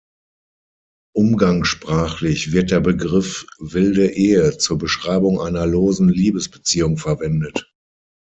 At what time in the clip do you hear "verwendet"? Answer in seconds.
6.97-7.71